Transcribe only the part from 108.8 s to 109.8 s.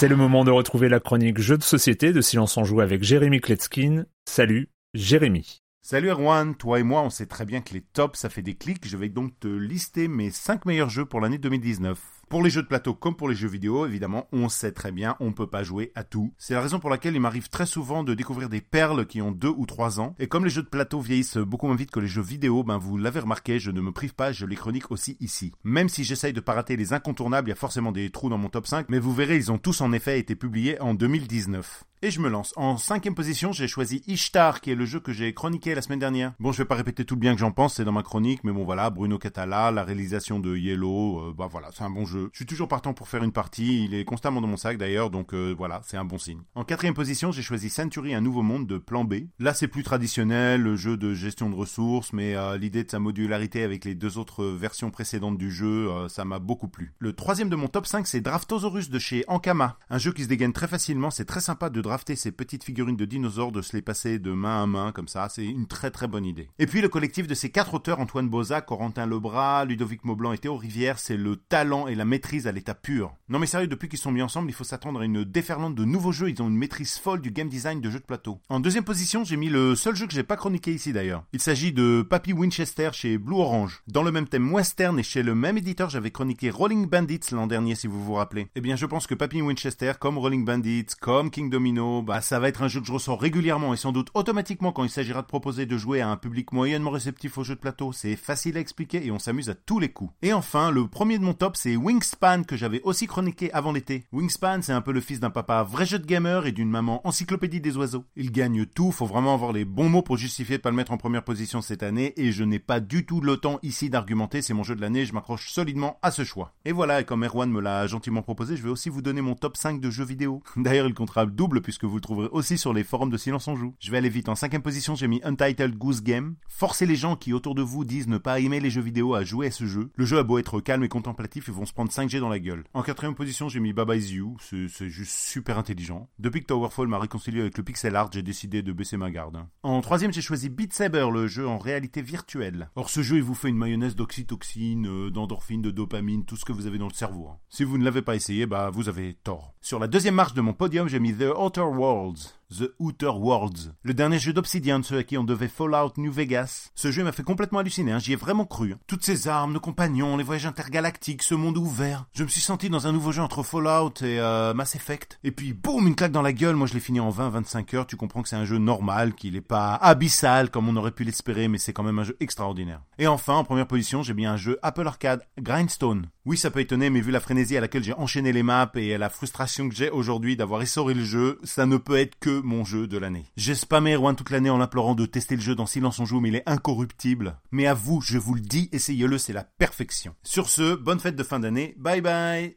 faut vraiment avoir les